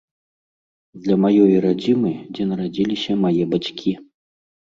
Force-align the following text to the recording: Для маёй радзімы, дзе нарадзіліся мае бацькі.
Для 1.07 1.15
маёй 1.25 1.53
радзімы, 1.65 2.13
дзе 2.37 2.43
нарадзіліся 2.53 3.17
мае 3.27 3.43
бацькі. 3.55 3.91